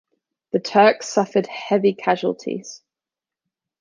[0.49, 2.81] The Turks suffered 'heavy casualties'.